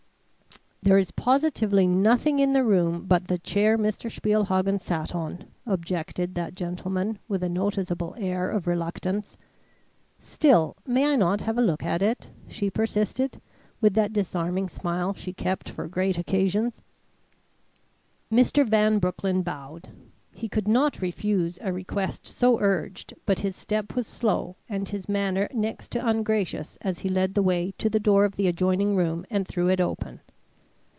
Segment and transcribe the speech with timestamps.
[0.83, 4.09] "There is positively nothing in the room but the chair Mr.
[4.11, 9.37] Spielhagen sat on," objected that gentleman with a noticeable air of reluctance.
[10.19, 13.39] "Still, may I not have a look at it?" she persisted,
[13.79, 16.81] with that disarming smile she kept for great occasions.
[18.31, 18.67] Mr.
[18.67, 19.89] Van Broecklyn bowed.
[20.33, 25.07] He could not refuse a request so urged, but his step was slow and his
[25.07, 28.95] manner next to ungracious as he led the way to the door of the adjoining
[28.95, 30.21] room and threw it open.